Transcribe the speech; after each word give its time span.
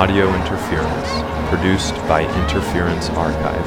Audio 0.00 0.34
Interference, 0.34 1.50
produced 1.50 1.94
by 2.08 2.22
Interference 2.22 3.10
Archive. 3.10 3.66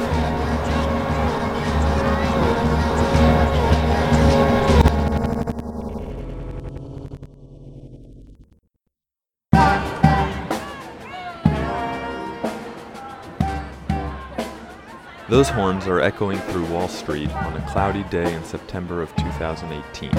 Those 15.28 15.48
horns 15.48 15.86
are 15.86 16.00
echoing 16.00 16.38
through 16.38 16.66
Wall 16.66 16.88
Street 16.88 17.30
on 17.30 17.56
a 17.56 17.64
cloudy 17.70 18.02
day 18.10 18.34
in 18.34 18.42
September 18.42 19.02
of 19.02 19.14
2018. 19.14 20.10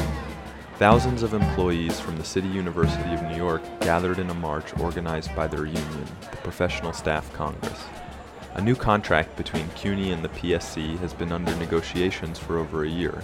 Thousands 0.77 1.23
of 1.23 1.33
employees 1.33 2.01
from 2.01 2.17
the 2.17 2.25
City 2.25 2.49
University 2.49 3.13
of 3.13 3.23
New 3.23 3.37
York 3.37 3.61
gathered 3.79 4.19
in 4.19 4.29
a 4.29 4.33
march 4.33 4.77
organized 4.77 5.33
by 5.33 5.47
their 5.47 5.65
union, 5.65 6.05
the 6.29 6.35
Professional 6.43 6.91
Staff 6.91 7.31
Congress. 7.31 7.85
A 8.55 8.61
new 8.61 8.75
contract 8.75 9.37
between 9.37 9.69
CUNY 9.69 10.11
and 10.11 10.21
the 10.21 10.27
PSC 10.27 10.97
has 10.97 11.13
been 11.13 11.31
under 11.31 11.55
negotiations 11.55 12.37
for 12.37 12.57
over 12.57 12.83
a 12.83 12.89
year. 12.89 13.23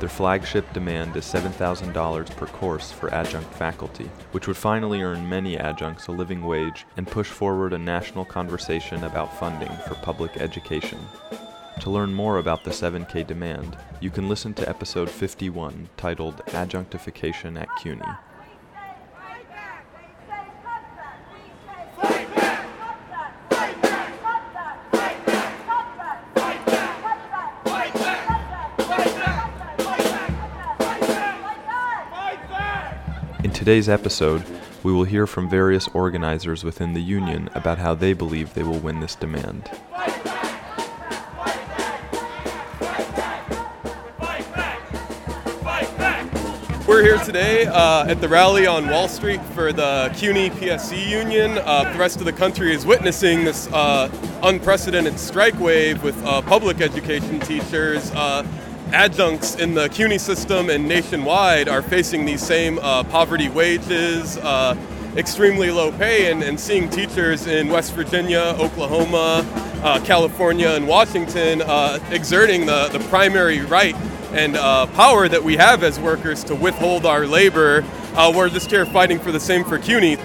Their 0.00 0.08
flagship 0.08 0.72
demand 0.72 1.14
is 1.14 1.24
$7,000 1.24 2.36
per 2.36 2.46
course 2.46 2.90
for 2.90 3.14
adjunct 3.14 3.54
faculty, 3.54 4.10
which 4.32 4.48
would 4.48 4.56
finally 4.56 5.02
earn 5.02 5.28
many 5.28 5.56
adjuncts 5.56 6.08
a 6.08 6.12
living 6.12 6.42
wage 6.42 6.84
and 6.96 7.06
push 7.06 7.28
forward 7.28 7.74
a 7.74 7.78
national 7.78 8.24
conversation 8.24 9.04
about 9.04 9.38
funding 9.38 9.70
for 9.86 9.94
public 10.02 10.36
education. 10.38 10.98
To 11.82 11.90
learn 11.90 12.14
more 12.14 12.38
about 12.38 12.62
the 12.62 12.70
7K 12.70 13.26
demand, 13.26 13.76
you 14.00 14.08
can 14.08 14.28
listen 14.28 14.54
to 14.54 14.68
episode 14.68 15.10
51 15.10 15.88
titled 15.96 16.40
Adjunctification 16.52 17.60
at 17.60 17.68
CUNY. 17.74 18.06
In 33.42 33.50
today's 33.50 33.88
episode, 33.88 34.44
we 34.84 34.92
will 34.92 35.02
hear 35.02 35.26
from 35.26 35.50
various 35.50 35.88
organizers 35.88 36.62
within 36.62 36.94
the 36.94 37.02
union 37.02 37.50
about 37.56 37.78
how 37.78 37.96
they 37.96 38.12
believe 38.12 38.54
they 38.54 38.62
will 38.62 38.78
win 38.78 39.00
this 39.00 39.16
demand. 39.16 39.68
We're 46.86 47.04
here 47.04 47.18
today 47.18 47.66
uh, 47.66 48.06
at 48.08 48.20
the 48.20 48.28
rally 48.28 48.66
on 48.66 48.88
Wall 48.90 49.06
Street 49.06 49.40
for 49.54 49.72
the 49.72 50.12
CUNY 50.16 50.50
PSC 50.50 51.06
union. 51.08 51.58
Uh, 51.58 51.92
the 51.92 51.98
rest 51.98 52.18
of 52.18 52.24
the 52.24 52.32
country 52.32 52.74
is 52.74 52.84
witnessing 52.84 53.44
this 53.44 53.68
uh, 53.68 54.10
unprecedented 54.42 55.16
strike 55.16 55.58
wave 55.60 56.02
with 56.02 56.20
uh, 56.24 56.42
public 56.42 56.80
education 56.80 57.38
teachers. 57.38 58.10
Uh, 58.10 58.44
adjuncts 58.92 59.54
in 59.54 59.74
the 59.74 59.88
CUNY 59.90 60.18
system 60.18 60.70
and 60.70 60.88
nationwide 60.88 61.68
are 61.68 61.82
facing 61.82 62.24
these 62.24 62.44
same 62.44 62.80
uh, 62.80 63.04
poverty 63.04 63.48
wages, 63.48 64.36
extremely 65.16 65.70
low 65.70 65.92
pay, 65.92 66.32
and, 66.32 66.42
and, 66.42 66.58
seeing 66.58 66.90
teachers 66.90 67.46
in 67.46 67.68
West 67.68 67.92
Virginia, 67.92 68.56
Oklahoma, 68.58 69.44
California, 70.04 70.70
and 70.70 70.88
Washington 70.88 71.60
exerting 72.10 72.66
the, 72.66 72.88
the 72.88 72.98
primary 73.08 73.60
right 73.60 73.94
and 74.34 74.56
uh, 74.56 74.86
power 74.86 75.28
that 75.28 75.42
we 75.42 75.56
have 75.56 75.82
as 75.82 76.00
workers 76.00 76.44
to 76.44 76.54
withhold 76.54 77.06
our 77.06 77.26
labor. 77.26 77.84
Uh, 78.14 78.32
we're 78.34 78.48
just 78.48 78.70
here 78.70 78.86
fighting 78.86 79.18
for 79.18 79.32
the 79.32 79.40
same 79.40 79.64
for 79.64 79.78
CUNY. 79.78 80.16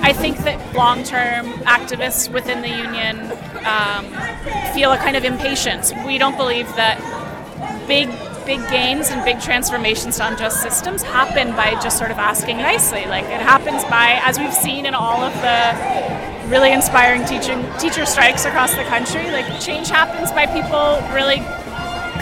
I 0.00 0.12
think 0.12 0.38
that 0.38 0.74
long 0.74 1.04
term 1.04 1.46
activists 1.64 2.32
within 2.32 2.62
the 2.62 2.68
union 2.68 3.20
um, 3.66 4.06
feel 4.72 4.92
a 4.92 4.96
kind 4.96 5.16
of 5.16 5.24
impatience. 5.24 5.92
We 6.06 6.18
don't 6.18 6.36
believe 6.36 6.66
that 6.76 6.98
big 7.86 8.08
big 8.46 8.66
gains 8.70 9.10
and 9.10 9.22
big 9.26 9.38
transformations 9.42 10.16
to 10.16 10.26
unjust 10.26 10.62
systems 10.62 11.02
happen 11.02 11.54
by 11.54 11.78
just 11.82 11.98
sort 11.98 12.10
of 12.10 12.16
asking 12.16 12.56
nicely. 12.56 13.04
Like 13.04 13.24
it 13.24 13.42
happens 13.42 13.84
by, 13.84 14.18
as 14.24 14.38
we've 14.38 14.54
seen 14.54 14.86
in 14.86 14.94
all 14.94 15.20
of 15.20 15.34
the 15.42 16.17
really 16.48 16.72
inspiring 16.72 17.24
teaching 17.26 17.64
teacher 17.78 18.06
strikes 18.06 18.44
across 18.44 18.74
the 18.74 18.84
country. 18.84 19.30
Like 19.30 19.60
change 19.60 19.88
happens 19.88 20.32
by 20.32 20.46
people 20.46 21.00
really 21.14 21.38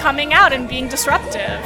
coming 0.00 0.32
out 0.32 0.52
and 0.52 0.68
being 0.68 0.88
disruptive. 0.88 1.60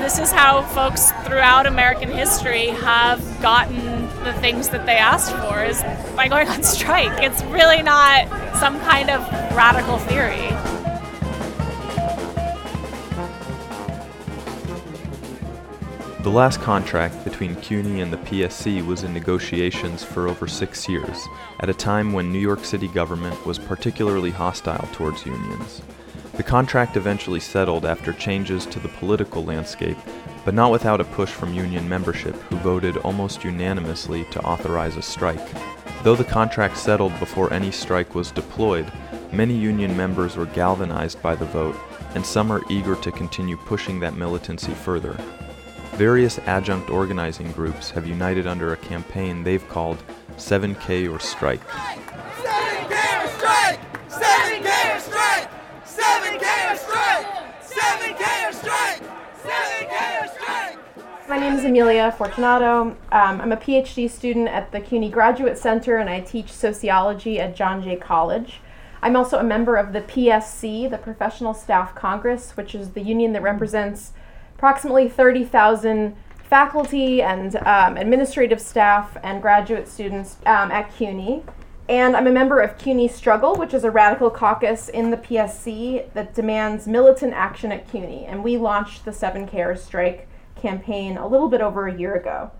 This 0.00 0.18
is 0.18 0.30
how 0.30 0.62
folks 0.62 1.12
throughout 1.24 1.66
American 1.66 2.10
history 2.10 2.68
have 2.68 3.20
gotten 3.40 4.06
the 4.24 4.32
things 4.34 4.68
that 4.70 4.86
they 4.86 4.96
asked 4.96 5.34
for 5.36 5.64
is 5.64 5.82
by 6.14 6.28
going 6.28 6.48
on 6.48 6.62
strike. 6.62 7.22
It's 7.22 7.42
really 7.44 7.82
not 7.82 8.28
some 8.56 8.78
kind 8.80 9.10
of 9.10 9.20
radical 9.54 9.98
theory. 9.98 10.55
The 16.26 16.32
last 16.32 16.60
contract 16.60 17.22
between 17.22 17.54
CUNY 17.54 18.00
and 18.00 18.12
the 18.12 18.16
PSC 18.16 18.84
was 18.84 19.04
in 19.04 19.14
negotiations 19.14 20.02
for 20.02 20.26
over 20.26 20.48
six 20.48 20.88
years, 20.88 21.24
at 21.60 21.70
a 21.70 21.72
time 21.72 22.12
when 22.12 22.32
New 22.32 22.40
York 22.40 22.64
City 22.64 22.88
government 22.88 23.46
was 23.46 23.60
particularly 23.60 24.32
hostile 24.32 24.88
towards 24.90 25.24
unions. 25.24 25.82
The 26.32 26.42
contract 26.42 26.96
eventually 26.96 27.38
settled 27.38 27.86
after 27.86 28.12
changes 28.12 28.66
to 28.66 28.80
the 28.80 28.88
political 28.88 29.44
landscape, 29.44 29.96
but 30.44 30.52
not 30.52 30.72
without 30.72 31.00
a 31.00 31.04
push 31.04 31.30
from 31.30 31.54
union 31.54 31.88
membership, 31.88 32.34
who 32.34 32.56
voted 32.56 32.96
almost 32.96 33.44
unanimously 33.44 34.24
to 34.32 34.42
authorize 34.42 34.96
a 34.96 35.02
strike. 35.02 35.48
Though 36.02 36.16
the 36.16 36.24
contract 36.24 36.76
settled 36.76 37.16
before 37.20 37.52
any 37.52 37.70
strike 37.70 38.16
was 38.16 38.32
deployed, 38.32 38.90
many 39.30 39.54
union 39.56 39.96
members 39.96 40.36
were 40.36 40.46
galvanized 40.46 41.22
by 41.22 41.36
the 41.36 41.44
vote, 41.44 41.76
and 42.16 42.26
some 42.26 42.50
are 42.50 42.64
eager 42.68 42.96
to 42.96 43.12
continue 43.12 43.56
pushing 43.56 44.00
that 44.00 44.16
militancy 44.16 44.74
further. 44.74 45.16
Various 45.96 46.38
adjunct 46.40 46.90
organizing 46.90 47.50
groups 47.52 47.90
have 47.92 48.06
united 48.06 48.46
under 48.46 48.74
a 48.74 48.76
campaign 48.76 49.42
they've 49.42 49.66
called 49.66 49.96
7K 50.36 51.10
or 51.10 51.18
Strike. 51.18 51.66
7K 51.66 53.24
or 53.24 53.28
Strike! 53.28 53.80
7K 54.10 54.94
or 54.94 55.00
Strike! 55.00 55.50
7K 55.86 56.70
or 56.70 56.76
Strike! 56.76 57.26
7K 57.62 58.46
or 58.46 58.52
Strike! 58.52 59.02
7K 59.42 60.22
or 60.22 60.28
Strike! 60.28 61.28
My 61.30 61.38
name 61.38 61.54
is 61.54 61.64
Amelia 61.64 62.12
Fortunato. 62.12 62.94
Um, 63.10 63.40
I'm 63.40 63.52
a 63.52 63.56
PhD 63.56 64.10
student 64.10 64.48
at 64.48 64.72
the 64.72 64.82
CUNY 64.82 65.08
Graduate 65.08 65.56
Center 65.56 65.96
and 65.96 66.10
I 66.10 66.20
teach 66.20 66.52
sociology 66.52 67.40
at 67.40 67.56
John 67.56 67.82
Jay 67.82 67.96
College. 67.96 68.60
I'm 69.00 69.16
also 69.16 69.38
a 69.38 69.44
member 69.44 69.76
of 69.76 69.94
the 69.94 70.02
PSC, 70.02 70.90
the 70.90 70.98
Professional 70.98 71.54
Staff 71.54 71.94
Congress, 71.94 72.54
which 72.54 72.74
is 72.74 72.90
the 72.90 73.00
union 73.00 73.32
that 73.32 73.40
represents 73.40 74.12
approximately 74.56 75.08
30,000 75.08 76.16
faculty 76.48 77.22
and 77.22 77.56
um, 77.56 77.96
administrative 77.96 78.60
staff 78.60 79.16
and 79.22 79.42
graduate 79.42 79.86
students 79.86 80.36
um, 80.46 80.70
at 80.70 80.90
CUNY. 80.96 81.42
And 81.88 82.16
I'm 82.16 82.26
a 82.26 82.32
member 82.32 82.60
of 82.60 82.78
CUNY 82.78 83.08
Struggle, 83.08 83.54
which 83.54 83.74
is 83.74 83.84
a 83.84 83.90
radical 83.90 84.30
caucus 84.30 84.88
in 84.88 85.10
the 85.10 85.16
PSC 85.18 86.12
that 86.14 86.34
demands 86.34 86.88
militant 86.88 87.34
action 87.34 87.70
at 87.70 87.88
CUNY. 87.88 88.24
And 88.26 88.42
we 88.42 88.56
launched 88.56 89.04
the 89.04 89.10
7K 89.10 89.78
strike 89.78 90.26
campaign 90.56 91.16
a 91.16 91.26
little 91.26 91.48
bit 91.48 91.60
over 91.60 91.86
a 91.86 91.96
year 91.96 92.14
ago. 92.14 92.50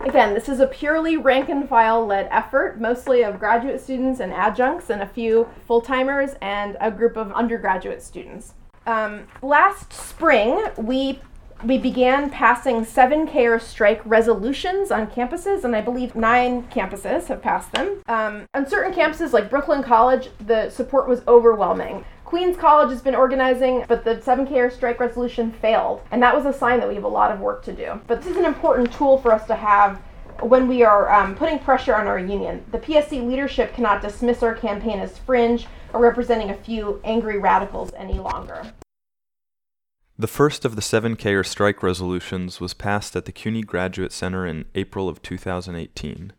Again, 0.00 0.34
this 0.34 0.48
is 0.48 0.58
a 0.58 0.66
purely 0.66 1.16
rank 1.16 1.48
and 1.48 1.68
file 1.68 2.04
led 2.04 2.28
effort, 2.30 2.80
mostly 2.80 3.22
of 3.22 3.38
graduate 3.38 3.80
students 3.80 4.20
and 4.20 4.32
adjuncts, 4.32 4.90
and 4.90 5.00
a 5.00 5.06
few 5.06 5.48
full 5.66 5.80
timers, 5.80 6.30
and 6.40 6.76
a 6.80 6.90
group 6.90 7.16
of 7.16 7.32
undergraduate 7.32 8.02
students. 8.02 8.54
Um, 8.86 9.26
last 9.42 9.92
spring, 9.92 10.66
we 10.76 11.20
we 11.64 11.78
began 11.78 12.30
passing 12.30 12.84
7K 12.84 13.34
or 13.50 13.58
strike 13.58 14.02
resolutions 14.04 14.90
on 14.90 15.06
campuses, 15.06 15.64
and 15.64 15.74
I 15.74 15.80
believe 15.80 16.14
nine 16.14 16.64
campuses 16.64 17.26
have 17.26 17.42
passed 17.42 17.72
them. 17.72 18.02
Um, 18.06 18.46
on 18.54 18.66
certain 18.66 18.92
campuses, 18.92 19.32
like 19.32 19.50
Brooklyn 19.50 19.82
College, 19.82 20.28
the 20.46 20.70
support 20.70 21.08
was 21.08 21.22
overwhelming. 21.26 22.04
Queens 22.24 22.56
College 22.56 22.90
has 22.90 23.00
been 23.00 23.14
organizing, 23.14 23.84
but 23.88 24.04
the 24.04 24.16
7K 24.16 24.52
or 24.52 24.70
strike 24.70 25.00
resolution 25.00 25.52
failed, 25.52 26.02
and 26.10 26.22
that 26.22 26.34
was 26.34 26.44
a 26.44 26.52
sign 26.52 26.80
that 26.80 26.88
we 26.88 26.94
have 26.94 27.04
a 27.04 27.08
lot 27.08 27.30
of 27.30 27.40
work 27.40 27.64
to 27.64 27.72
do. 27.72 28.00
But 28.06 28.20
this 28.20 28.30
is 28.30 28.36
an 28.36 28.44
important 28.44 28.92
tool 28.92 29.18
for 29.18 29.32
us 29.32 29.46
to 29.46 29.54
have 29.54 30.00
when 30.40 30.68
we 30.68 30.82
are 30.82 31.10
um, 31.10 31.34
putting 31.34 31.58
pressure 31.58 31.94
on 31.94 32.06
our 32.06 32.18
union. 32.18 32.64
The 32.70 32.78
PSC 32.78 33.26
leadership 33.26 33.74
cannot 33.74 34.02
dismiss 34.02 34.42
our 34.42 34.54
campaign 34.54 35.00
as 35.00 35.16
fringe 35.18 35.66
or 35.94 36.00
representing 36.00 36.50
a 36.50 36.54
few 36.54 37.00
angry 37.04 37.38
radicals 37.38 37.92
any 37.96 38.18
longer. 38.18 38.62
The 40.18 40.26
first 40.26 40.64
of 40.64 40.76
the 40.76 40.82
7K 40.82 41.38
or 41.38 41.44
strike 41.44 41.82
resolutions 41.82 42.58
was 42.58 42.72
passed 42.72 43.14
at 43.16 43.26
the 43.26 43.32
CUNY 43.32 43.60
Graduate 43.60 44.12
Center 44.12 44.46
in 44.46 44.64
April 44.74 45.10
of 45.10 45.20
2018. 45.20 46.32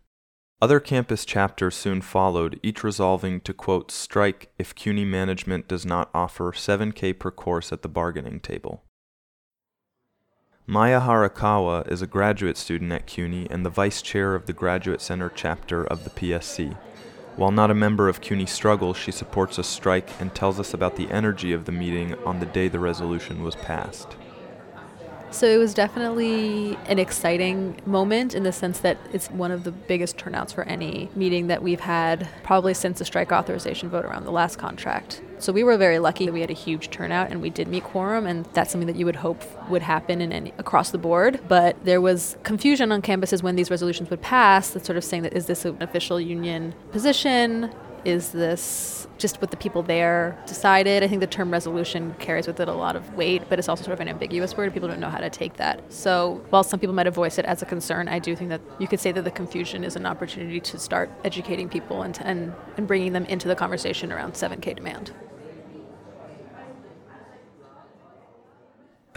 Other 0.60 0.80
campus 0.80 1.24
chapters 1.24 1.76
soon 1.76 2.00
followed, 2.00 2.58
each 2.60 2.82
resolving 2.82 3.40
to 3.42 3.54
quote, 3.54 3.92
strike 3.92 4.50
if 4.58 4.74
CUNY 4.74 5.04
management 5.04 5.68
does 5.68 5.86
not 5.86 6.10
offer 6.12 6.50
7K 6.50 7.16
per 7.16 7.30
course 7.30 7.70
at 7.70 7.82
the 7.82 7.88
bargaining 7.88 8.40
table. 8.40 8.82
Maya 10.66 11.00
Harakawa 11.00 11.88
is 11.88 12.02
a 12.02 12.08
graduate 12.08 12.56
student 12.56 12.90
at 12.90 13.06
CUNY 13.06 13.46
and 13.48 13.64
the 13.64 13.70
vice 13.70 14.02
chair 14.02 14.34
of 14.34 14.46
the 14.46 14.52
Graduate 14.52 15.00
Center 15.00 15.30
chapter 15.32 15.84
of 15.84 16.02
the 16.02 16.10
PSC. 16.10 16.76
While 17.38 17.52
not 17.52 17.70
a 17.70 17.74
member 17.74 18.08
of 18.08 18.20
CUNY 18.20 18.46
Struggle, 18.46 18.94
she 18.94 19.12
supports 19.12 19.58
a 19.58 19.62
strike 19.62 20.10
and 20.18 20.34
tells 20.34 20.58
us 20.58 20.74
about 20.74 20.96
the 20.96 21.08
energy 21.08 21.52
of 21.52 21.66
the 21.66 21.72
meeting 21.72 22.14
on 22.24 22.40
the 22.40 22.46
day 22.46 22.66
the 22.66 22.80
resolution 22.80 23.44
was 23.44 23.54
passed. 23.54 24.16
So 25.30 25.46
it 25.46 25.56
was 25.56 25.72
definitely 25.72 26.76
an 26.86 26.98
exciting 26.98 27.80
moment 27.86 28.34
in 28.34 28.42
the 28.42 28.50
sense 28.50 28.80
that 28.80 28.98
it's 29.12 29.30
one 29.30 29.52
of 29.52 29.62
the 29.62 29.70
biggest 29.70 30.18
turnouts 30.18 30.52
for 30.52 30.64
any 30.64 31.10
meeting 31.14 31.46
that 31.46 31.62
we've 31.62 31.78
had 31.78 32.28
probably 32.42 32.74
since 32.74 32.98
the 32.98 33.04
strike 33.04 33.30
authorization 33.30 33.88
vote 33.88 34.04
around 34.04 34.24
the 34.24 34.32
last 34.32 34.56
contract. 34.56 35.22
So 35.40 35.52
we 35.52 35.62
were 35.62 35.76
very 35.76 35.98
lucky 35.98 36.26
that 36.26 36.32
we 36.32 36.40
had 36.40 36.50
a 36.50 36.54
huge 36.54 36.90
turnout 36.90 37.30
and 37.30 37.40
we 37.40 37.50
did 37.50 37.68
meet 37.68 37.84
quorum, 37.84 38.26
and 38.26 38.44
that's 38.54 38.70
something 38.72 38.88
that 38.88 38.96
you 38.96 39.06
would 39.06 39.16
hope 39.16 39.42
would 39.68 39.82
happen 39.82 40.20
in 40.20 40.32
any, 40.32 40.52
across 40.58 40.90
the 40.90 40.98
board. 40.98 41.40
But 41.48 41.84
there 41.84 42.00
was 42.00 42.36
confusion 42.42 42.90
on 42.90 43.02
campuses 43.02 43.42
when 43.42 43.56
these 43.56 43.70
resolutions 43.70 44.10
would 44.10 44.22
pass, 44.22 44.70
that's 44.70 44.86
sort 44.86 44.96
of 44.96 45.04
saying 45.04 45.22
that 45.22 45.34
is 45.34 45.46
this 45.46 45.64
an 45.64 45.80
official 45.80 46.20
union 46.20 46.74
position? 46.90 47.70
Is 48.04 48.30
this 48.30 49.06
just 49.18 49.40
what 49.40 49.50
the 49.50 49.56
people 49.56 49.82
there 49.82 50.38
decided? 50.46 51.02
I 51.02 51.08
think 51.08 51.20
the 51.20 51.26
term 51.26 51.50
resolution 51.50 52.14
carries 52.18 52.46
with 52.46 52.60
it 52.60 52.68
a 52.68 52.72
lot 52.72 52.96
of 52.96 53.14
weight, 53.14 53.42
but 53.48 53.58
it's 53.58 53.68
also 53.68 53.84
sort 53.84 53.94
of 53.94 54.00
an 54.00 54.08
ambiguous 54.08 54.56
word. 54.56 54.72
People 54.72 54.88
don't 54.88 55.00
know 55.00 55.10
how 55.10 55.18
to 55.18 55.28
take 55.28 55.56
that. 55.56 55.92
So 55.92 56.40
while 56.50 56.62
some 56.62 56.78
people 56.78 56.94
might 56.94 57.06
have 57.06 57.16
voiced 57.16 57.38
it 57.38 57.44
as 57.44 57.60
a 57.60 57.66
concern, 57.66 58.08
I 58.08 58.18
do 58.18 58.36
think 58.36 58.50
that 58.50 58.60
you 58.78 58.86
could 58.86 59.00
say 59.00 59.12
that 59.12 59.22
the 59.22 59.30
confusion 59.30 59.82
is 59.84 59.96
an 59.96 60.06
opportunity 60.06 60.60
to 60.60 60.78
start 60.78 61.10
educating 61.24 61.68
people 61.68 62.02
and, 62.02 62.18
and, 62.22 62.54
and 62.76 62.86
bringing 62.86 63.12
them 63.12 63.24
into 63.26 63.48
the 63.48 63.56
conversation 63.56 64.12
around 64.12 64.34
7K 64.34 64.76
demand. 64.76 65.12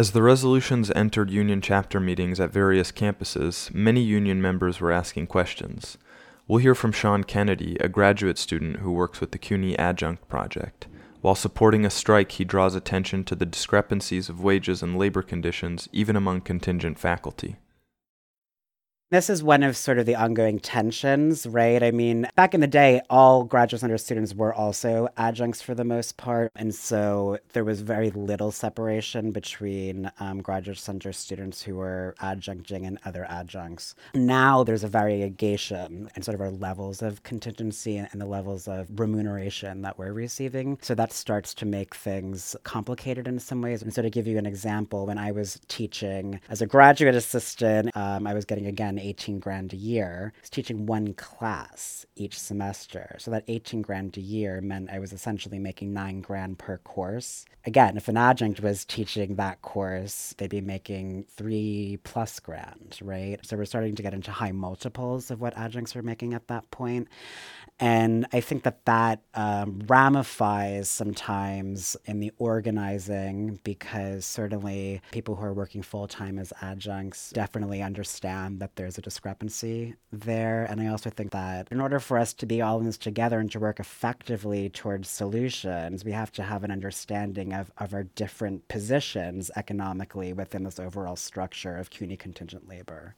As 0.02 0.14
the 0.14 0.24
resolutions 0.24 0.90
entered 0.96 1.30
union 1.30 1.62
chapter 1.62 2.00
meetings 2.00 2.40
at 2.40 2.50
various 2.50 2.92
campuses, 2.92 3.72
many 3.72 4.02
union 4.02 4.42
members 4.42 4.80
were 4.82 4.92
asking 4.92 5.28
questions. 5.28 5.96
We'll 6.48 6.58
hear 6.58 6.74
from 6.74 6.92
Sean 6.92 7.24
Kennedy, 7.24 7.78
a 7.80 7.88
graduate 7.88 8.40
student 8.40 8.78
who 8.78 8.92
works 8.92 9.22
with 9.22 9.30
the 9.30 9.38
CUNY 9.38 9.78
Adjunct 9.78 10.28
Project. 10.28 10.88
While 11.22 11.36
supporting 11.36 11.86
a 11.86 11.92
strike, 11.92 12.32
he 12.32 12.44
draws 12.44 12.74
attention 12.74 13.24
to 13.26 13.36
the 13.36 13.46
discrepancies 13.46 14.28
of 14.28 14.42
wages 14.42 14.82
and 14.82 14.98
labor 14.98 15.22
conditions, 15.22 15.88
even 15.92 16.16
among 16.16 16.42
contingent 16.42 16.98
faculty. 16.98 17.58
This 19.12 19.30
is 19.30 19.44
one 19.44 19.62
of 19.62 19.76
sort 19.76 20.00
of 20.00 20.06
the 20.06 20.16
ongoing 20.16 20.58
tensions, 20.58 21.46
right? 21.46 21.84
I 21.84 21.92
mean, 21.92 22.30
back 22.38 22.54
in 22.54 22.62
the 22.62 22.66
day, 22.66 23.02
all 23.10 23.44
graduate 23.44 23.82
center 23.82 23.98
students 23.98 24.34
were 24.34 24.54
also 24.54 25.10
adjuncts 25.18 25.62
for 25.62 25.76
the 25.76 25.84
most 25.84 26.16
part. 26.16 26.50
And 26.56 26.74
so 26.74 27.38
there 27.52 27.66
was 27.66 27.82
very 27.82 28.10
little 28.12 28.54
separation 28.54 29.34
between 29.34 30.10
um, 30.22 30.42
graduate 30.42 30.78
center 30.78 31.12
students 31.12 31.62
who 31.62 31.76
were 31.76 32.16
adjuncting 32.22 32.88
and 32.88 33.00
other 33.04 33.26
adjuncts. 33.30 33.96
Now 34.14 34.64
there's 34.64 34.86
a 34.86 34.88
variegation 34.88 36.10
in 36.16 36.22
sort 36.22 36.36
of 36.36 36.40
our 36.40 36.52
levels 36.52 37.02
of 37.02 37.22
contingency 37.24 37.98
and, 37.98 38.08
and 38.14 38.22
the 38.22 38.26
levels 38.26 38.66
of 38.66 38.88
remuneration 38.98 39.82
that 39.82 40.00
we're 40.00 40.14
receiving. 40.14 40.80
So 40.82 40.96
that 40.96 41.12
starts 41.12 41.54
to 41.56 41.66
make 41.66 41.96
things 41.96 42.56
complicated 42.64 43.28
in 43.28 43.40
some 43.40 43.62
ways. 43.62 43.82
And 43.82 43.94
so 43.94 44.04
to 44.04 44.10
give 44.10 44.26
you 44.26 44.38
an 44.38 44.46
example, 44.46 45.06
when 45.06 45.18
I 45.18 45.34
was 45.34 45.60
teaching 45.68 46.40
as 46.48 46.62
a 46.62 46.66
graduate 46.66 47.16
assistant, 47.16 47.92
um, 47.98 48.26
I 48.26 48.34
was 48.34 48.46
getting 48.46 48.68
again 48.68 49.00
18 49.02 49.40
grand 49.40 49.74
a 49.74 49.78
year. 49.78 50.34
I 50.36 50.40
was 50.42 50.50
teaching 50.50 50.86
one 50.86 51.14
class 51.14 52.06
each 52.16 52.40
semester. 52.40 53.16
So 53.20 53.32
that 53.32 53.44
18 53.48 53.82
grand 53.82 54.18
a 54.18 54.22
year 54.22 54.62
meant 54.62 54.90
I 54.90 55.00
was 55.00 55.14
essentially 55.14 55.60
making 55.60 55.94
nine 55.94 56.22
grand 56.22 56.60
per 56.60 56.78
course. 56.78 57.46
Again, 57.66 57.98
if 57.98 58.08
an 58.08 58.18
adjunct 58.18 58.62
was 58.62 58.86
teaching 58.86 59.36
that 59.36 59.62
course, 59.62 60.34
they'd 60.38 60.50
be 60.50 60.62
making 60.62 61.26
three 61.30 62.00
plus 62.04 62.40
grand, 62.40 62.98
right? 63.02 63.40
So 63.44 63.58
we're 63.58 63.66
starting 63.66 63.96
to 63.96 64.04
get 64.04 64.14
into 64.14 64.32
high 64.32 64.52
multiples 64.52 65.32
of 65.32 65.42
what 65.42 65.58
adjuncts 65.58 65.96
are 65.96 66.02
making 66.02 66.34
at 66.34 66.48
that 66.48 66.70
point. 66.72 67.08
And 67.82 68.28
I 68.32 68.42
think 68.42 68.62
that 68.62 68.86
that 68.86 69.22
um, 69.34 69.82
ramifies 69.88 70.88
sometimes 70.88 71.98
in 72.06 72.20
the 72.20 72.32
organizing 72.38 73.60
because 73.64 74.24
certainly 74.24 75.02
people 75.10 75.36
who 75.36 75.44
are 75.46 75.54
working 75.54 75.82
full 75.82 76.08
time 76.08 76.38
as 76.38 76.54
adjuncts 76.62 77.32
definitely 77.32 77.82
understand 77.82 78.60
that 78.60 78.76
there's 78.76 79.00
a 79.00 79.02
discrepancy 79.02 79.96
there. 80.12 80.64
And 80.70 80.80
I 80.80 80.88
also 80.88 81.10
think 81.10 81.32
that 81.32 81.70
in 81.72 81.82
order 81.82 82.00
for 82.00 82.20
us 82.20 82.36
to 82.36 82.46
be 82.46 82.62
all 82.62 82.78
in 82.78 82.86
this 82.86 83.00
together 83.00 83.40
and 83.40 83.52
to 83.52 83.60
work 83.60 83.80
effectively 83.80 84.70
towards 84.70 85.10
solutions, 85.10 86.06
we 86.06 86.12
have 86.12 86.32
to 86.34 86.44
have 86.44 86.64
an 86.64 86.70
understanding 86.70 87.52
of, 87.52 87.72
of 87.80 87.96
our 87.96 88.04
different 88.04 88.68
positions 88.68 89.50
economically 89.56 90.34
within 90.34 90.66
this 90.66 90.80
overall 90.80 91.16
structure 91.16 91.78
of 91.78 91.90
CUNY 91.90 92.16
contingent 92.16 92.70
labor. 92.70 93.16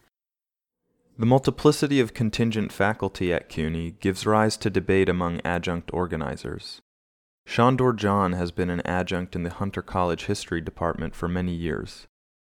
The 1.16 1.28
multiplicity 1.28 2.00
of 2.00 2.16
contingent 2.16 2.72
faculty 2.72 3.32
at 3.32 3.48
CUNY 3.48 3.98
gives 4.00 4.26
rise 4.26 4.58
to 4.58 4.72
debate 4.72 5.08
among 5.08 5.42
adjunct 5.46 5.94
organizers. 5.94 6.82
Shandor 7.46 7.94
John 7.94 8.34
has 8.34 8.52
been 8.52 8.72
an 8.72 8.82
adjunct 8.82 9.36
in 9.36 9.44
the 9.44 9.52
Hunter 9.52 9.84
College 9.84 10.26
History 10.26 10.60
Department 10.60 11.14
for 11.14 11.28
many 11.28 11.54
years. 11.54 12.08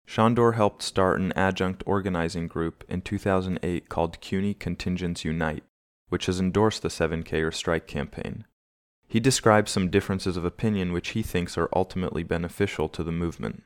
Shandor 0.06 0.52
helped 0.52 0.82
start 0.82 1.20
an 1.20 1.32
adjunct 1.32 1.82
organizing 1.86 2.48
group 2.48 2.84
in 2.86 3.00
2008 3.00 3.88
called 3.88 4.20
CUNY 4.20 4.52
Contingents 4.52 5.24
Unite, 5.24 5.64
which 6.10 6.26
has 6.26 6.38
endorsed 6.38 6.82
the 6.82 6.88
7K 6.88 7.42
or 7.42 7.52
strike 7.52 7.86
campaign. 7.86 8.44
He 9.08 9.20
describes 9.20 9.70
some 9.70 9.88
differences 9.88 10.36
of 10.36 10.44
opinion 10.44 10.92
which 10.92 11.10
he 11.10 11.22
thinks 11.22 11.56
are 11.56 11.70
ultimately 11.74 12.24
beneficial 12.24 12.90
to 12.90 13.02
the 13.02 13.12
movement. 13.12 13.62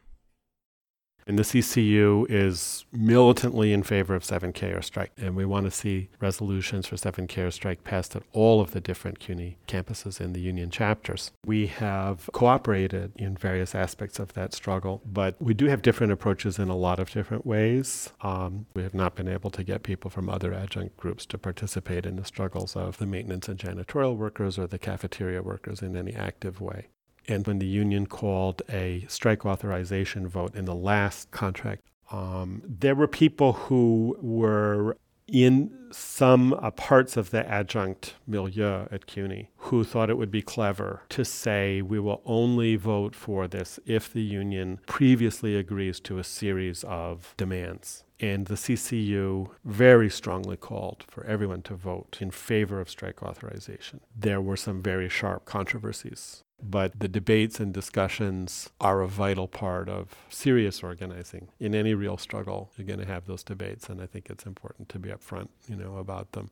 And 1.26 1.38
the 1.38 1.42
CCU 1.42 2.26
is 2.28 2.84
militantly 2.92 3.72
in 3.72 3.82
favor 3.82 4.14
of 4.14 4.22
7K 4.22 4.76
or 4.76 4.82
strike. 4.82 5.12
And 5.16 5.34
we 5.34 5.44
want 5.44 5.64
to 5.64 5.70
see 5.70 6.08
resolutions 6.20 6.86
for 6.86 6.96
7K 6.96 7.46
or 7.46 7.50
strike 7.50 7.84
passed 7.84 8.14
at 8.14 8.22
all 8.32 8.60
of 8.60 8.72
the 8.72 8.80
different 8.80 9.20
CUNY 9.20 9.56
campuses 9.66 10.20
in 10.20 10.32
the 10.32 10.40
union 10.40 10.70
chapters. 10.70 11.32
We 11.44 11.66
have 11.68 12.28
cooperated 12.32 13.12
in 13.16 13.36
various 13.36 13.74
aspects 13.74 14.18
of 14.18 14.34
that 14.34 14.52
struggle, 14.52 15.02
but 15.04 15.40
we 15.40 15.54
do 15.54 15.66
have 15.66 15.82
different 15.82 16.12
approaches 16.12 16.58
in 16.58 16.68
a 16.68 16.76
lot 16.76 16.98
of 16.98 17.10
different 17.10 17.46
ways. 17.46 18.10
Um, 18.20 18.66
we 18.74 18.82
have 18.82 18.94
not 18.94 19.14
been 19.14 19.28
able 19.28 19.50
to 19.50 19.64
get 19.64 19.82
people 19.82 20.10
from 20.10 20.28
other 20.28 20.52
adjunct 20.52 20.96
groups 20.96 21.26
to 21.26 21.38
participate 21.38 22.06
in 22.06 22.16
the 22.16 22.24
struggles 22.24 22.76
of 22.76 22.98
the 22.98 23.06
maintenance 23.06 23.48
and 23.48 23.58
janitorial 23.58 24.16
workers 24.16 24.58
or 24.58 24.66
the 24.66 24.78
cafeteria 24.78 25.42
workers 25.42 25.82
in 25.82 25.96
any 25.96 26.14
active 26.14 26.60
way. 26.60 26.88
And 27.26 27.46
when 27.46 27.58
the 27.58 27.66
union 27.66 28.06
called 28.06 28.62
a 28.68 29.04
strike 29.08 29.46
authorization 29.46 30.28
vote 30.28 30.54
in 30.54 30.64
the 30.64 30.74
last 30.74 31.30
contract, 31.30 31.82
um, 32.12 32.62
there 32.64 32.94
were 32.94 33.08
people 33.08 33.54
who 33.54 34.16
were 34.20 34.96
in 35.26 35.72
some 35.90 36.52
uh, 36.54 36.70
parts 36.70 37.16
of 37.16 37.30
the 37.30 37.48
adjunct 37.48 38.14
milieu 38.26 38.86
at 38.90 39.06
CUNY 39.06 39.50
who 39.56 39.84
thought 39.84 40.10
it 40.10 40.18
would 40.18 40.30
be 40.30 40.42
clever 40.42 41.02
to 41.08 41.24
say 41.24 41.80
we 41.80 41.98
will 41.98 42.20
only 42.26 42.76
vote 42.76 43.14
for 43.14 43.48
this 43.48 43.78
if 43.86 44.12
the 44.12 44.22
union 44.22 44.80
previously 44.86 45.56
agrees 45.56 46.00
to 46.00 46.18
a 46.18 46.24
series 46.24 46.84
of 46.84 47.34
demands. 47.36 48.04
And 48.20 48.46
the 48.46 48.54
CCU 48.54 49.50
very 49.64 50.08
strongly 50.08 50.56
called 50.56 51.04
for 51.08 51.24
everyone 51.24 51.62
to 51.62 51.74
vote 51.74 52.18
in 52.20 52.30
favor 52.30 52.80
of 52.80 52.88
strike 52.88 53.22
authorization. 53.22 54.00
There 54.16 54.40
were 54.40 54.56
some 54.56 54.82
very 54.82 55.08
sharp 55.08 55.46
controversies 55.46 56.43
but 56.62 56.98
the 56.98 57.08
debates 57.08 57.60
and 57.60 57.72
discussions 57.72 58.70
are 58.80 59.00
a 59.00 59.08
vital 59.08 59.48
part 59.48 59.88
of 59.88 60.16
serious 60.28 60.82
organizing. 60.82 61.48
In 61.58 61.74
any 61.74 61.94
real 61.94 62.16
struggle, 62.16 62.70
you're 62.76 62.86
going 62.86 63.00
to 63.00 63.06
have 63.06 63.26
those 63.26 63.42
debates, 63.42 63.88
and 63.88 64.00
I 64.00 64.06
think 64.06 64.30
it's 64.30 64.46
important 64.46 64.88
to 64.90 64.98
be 64.98 65.10
upfront, 65.10 65.48
you 65.68 65.76
know, 65.76 65.96
about 65.96 66.32
them. 66.32 66.50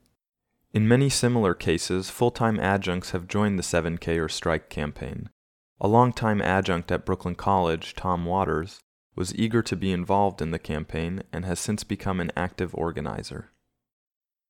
In 0.72 0.88
many 0.88 1.08
similar 1.08 1.54
cases, 1.54 2.10
full-time 2.10 2.58
adjuncts 2.58 3.10
have 3.10 3.28
joined 3.28 3.58
the 3.58 3.62
7K 3.62 4.18
or 4.18 4.28
strike 4.28 4.70
campaign. 4.70 5.28
A 5.80 5.88
longtime 5.88 6.40
adjunct 6.40 6.90
at 6.90 7.04
Brooklyn 7.04 7.34
College, 7.34 7.94
Tom 7.94 8.24
Waters, 8.24 8.80
was 9.14 9.34
eager 9.34 9.62
to 9.62 9.76
be 9.76 9.92
involved 9.92 10.40
in 10.40 10.50
the 10.50 10.58
campaign 10.58 11.22
and 11.32 11.44
has 11.44 11.60
since 11.60 11.84
become 11.84 12.20
an 12.20 12.32
active 12.36 12.74
organizer. 12.74 13.50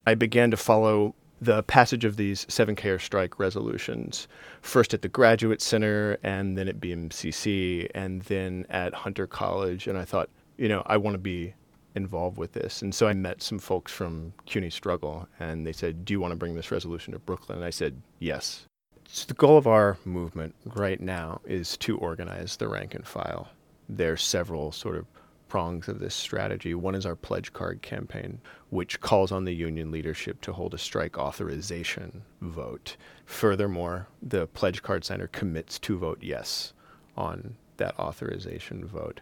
I 0.07 0.15
began 0.15 0.51
to 0.51 0.57
follow 0.57 1.17
the 1.43 1.63
passage 1.65 2.05
of 2.05 2.17
these 2.17 2.45
7K 2.47 2.95
or 2.95 2.99
strike 2.99 3.39
resolutions, 3.39 4.29
first 4.61 4.95
at 4.95 5.03
the 5.03 5.09
Graduate 5.09 5.61
Center 5.61 6.17
and 6.23 6.57
then 6.57 6.69
at 6.69 6.81
BMCC 6.81 7.89
and 7.95 8.23
then 8.23 8.65
at 8.71 8.95
Hunter 8.95 9.27
College. 9.27 9.87
And 9.87 9.99
I 9.99 10.05
thought, 10.05 10.31
you 10.57 10.69
know, 10.69 10.83
I 10.87 10.97
want 10.97 11.15
to 11.15 11.19
be 11.19 11.55
involved 11.95 12.39
with 12.39 12.53
this. 12.53 12.81
And 12.81 12.95
so 12.95 13.09
I 13.09 13.13
met 13.13 13.43
some 13.43 13.59
folks 13.59 13.91
from 13.93 14.33
CUNY 14.47 14.71
Struggle 14.71 15.29
and 15.41 15.67
they 15.67 15.73
said, 15.73 16.05
Do 16.05 16.15
you 16.15 16.21
want 16.21 16.33
to 16.33 16.37
bring 16.37 16.55
this 16.55 16.71
resolution 16.71 17.13
to 17.13 17.19
Brooklyn? 17.19 17.59
And 17.59 17.67
I 17.67 17.71
said, 17.71 18.01
Yes. 18.19 18.67
So 19.09 19.27
the 19.27 19.35
goal 19.35 19.59
of 19.59 19.67
our 19.67 19.99
movement 20.05 20.55
right 20.65 21.01
now 21.01 21.41
is 21.45 21.77
to 21.79 21.99
organize 21.99 22.57
the 22.57 22.69
rank 22.69 22.95
and 22.95 23.07
file 23.07 23.49
there 23.97 24.13
are 24.13 24.17
several 24.17 24.73
sort 24.73 24.97
of 24.97 25.07
prongs 25.53 25.87
of 25.87 25.99
this 25.99 26.15
strategy. 26.15 26.73
One 26.75 26.95
is 26.95 27.05
our 27.05 27.15
pledge 27.15 27.53
card 27.53 27.83
campaign, 27.83 28.41
which 28.71 29.03
calls 29.03 29.31
on 29.31 29.45
the 29.45 29.55
union 29.55 29.91
leadership 29.91 30.41
to 30.41 30.53
hold 30.55 30.73
a 30.73 30.79
strike 30.79 31.19
authorization 31.19 32.23
vote. 32.41 32.97
Furthermore, 33.27 34.09
the 34.23 34.47
pledge 34.47 34.83
card 34.83 35.05
center 35.05 35.27
commits 35.27 35.79
to 35.81 35.99
vote 35.99 36.21
yes 36.23 36.73
on 37.19 37.55
that 37.77 37.99
authorization 37.99 38.87
vote. 38.87 39.21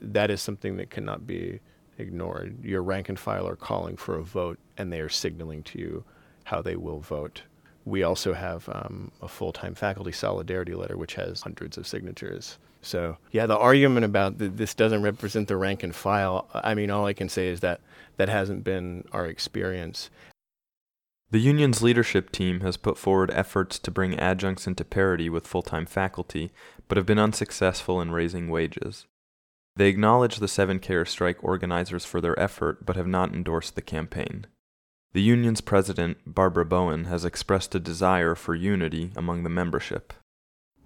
That 0.00 0.30
is 0.30 0.40
something 0.40 0.76
that 0.76 0.90
cannot 0.90 1.26
be 1.26 1.58
ignored. 1.98 2.64
Your 2.64 2.84
rank 2.84 3.08
and 3.08 3.18
file 3.18 3.48
are 3.48 3.56
calling 3.56 3.96
for 3.96 4.14
a 4.14 4.22
vote, 4.22 4.60
and 4.78 4.92
they 4.92 5.00
are 5.00 5.08
signaling 5.08 5.64
to 5.64 5.80
you 5.80 6.04
how 6.44 6.62
they 6.62 6.76
will 6.76 7.00
vote. 7.00 7.42
We 7.84 8.02
also 8.02 8.32
have 8.32 8.68
um, 8.68 9.10
a 9.20 9.28
full 9.28 9.52
time 9.52 9.74
faculty 9.74 10.12
solidarity 10.12 10.74
letter, 10.74 10.96
which 10.96 11.14
has 11.14 11.42
hundreds 11.42 11.76
of 11.76 11.86
signatures. 11.86 12.58
So, 12.80 13.16
yeah, 13.30 13.46
the 13.46 13.56
argument 13.56 14.04
about 14.04 14.38
that 14.38 14.56
this 14.56 14.74
doesn't 14.74 15.02
represent 15.02 15.48
the 15.48 15.56
rank 15.56 15.82
and 15.82 15.94
file, 15.94 16.48
I 16.52 16.74
mean, 16.74 16.90
all 16.90 17.06
I 17.06 17.12
can 17.12 17.28
say 17.28 17.48
is 17.48 17.60
that 17.60 17.80
that 18.16 18.28
hasn't 18.28 18.64
been 18.64 19.04
our 19.12 19.26
experience. 19.26 20.10
The 21.30 21.38
union's 21.38 21.80
leadership 21.80 22.30
team 22.30 22.60
has 22.60 22.76
put 22.76 22.98
forward 22.98 23.30
efforts 23.30 23.78
to 23.78 23.90
bring 23.90 24.18
adjuncts 24.18 24.66
into 24.66 24.84
parity 24.84 25.30
with 25.30 25.46
full 25.46 25.62
time 25.62 25.86
faculty, 25.86 26.50
but 26.88 26.98
have 26.98 27.06
been 27.06 27.18
unsuccessful 27.18 28.00
in 28.00 28.10
raising 28.10 28.50
wages. 28.50 29.06
They 29.76 29.88
acknowledge 29.88 30.36
the 30.36 30.46
7K 30.46 30.90
or 30.90 31.04
strike 31.06 31.42
organizers 31.42 32.04
for 32.04 32.20
their 32.20 32.38
effort, 32.38 32.84
but 32.84 32.96
have 32.96 33.06
not 33.06 33.32
endorsed 33.32 33.74
the 33.74 33.80
campaign. 33.80 34.46
The 35.12 35.22
union's 35.22 35.60
president, 35.60 36.18
Barbara 36.26 36.64
Bowen, 36.64 37.04
has 37.04 37.24
expressed 37.24 37.74
a 37.74 37.80
desire 37.80 38.34
for 38.34 38.54
unity 38.54 39.12
among 39.14 39.42
the 39.42 39.50
membership. 39.50 40.14